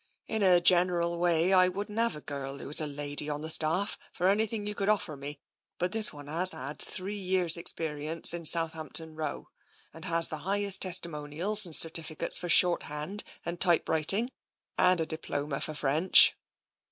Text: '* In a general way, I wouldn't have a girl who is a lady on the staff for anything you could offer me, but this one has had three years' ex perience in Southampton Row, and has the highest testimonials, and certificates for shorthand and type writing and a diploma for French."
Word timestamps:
'* 0.19 0.27
In 0.35 0.41
a 0.41 0.59
general 0.59 1.19
way, 1.19 1.53
I 1.53 1.67
wouldn't 1.67 1.99
have 1.99 2.15
a 2.15 2.21
girl 2.21 2.57
who 2.57 2.69
is 2.71 2.81
a 2.81 2.87
lady 2.87 3.29
on 3.29 3.41
the 3.41 3.51
staff 3.51 3.99
for 4.11 4.27
anything 4.29 4.65
you 4.65 4.73
could 4.73 4.89
offer 4.89 5.15
me, 5.15 5.39
but 5.77 5.91
this 5.91 6.11
one 6.11 6.25
has 6.25 6.53
had 6.53 6.81
three 6.81 7.15
years' 7.19 7.55
ex 7.55 7.71
perience 7.71 8.33
in 8.33 8.47
Southampton 8.47 9.13
Row, 9.13 9.49
and 9.93 10.05
has 10.05 10.29
the 10.29 10.37
highest 10.39 10.81
testimonials, 10.81 11.67
and 11.67 11.75
certificates 11.75 12.39
for 12.39 12.49
shorthand 12.49 13.23
and 13.45 13.61
type 13.61 13.87
writing 13.87 14.31
and 14.75 14.99
a 14.99 15.05
diploma 15.05 15.61
for 15.61 15.75
French." 15.75 16.35